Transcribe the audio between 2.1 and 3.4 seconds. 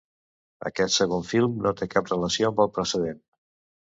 relació amb el precedent.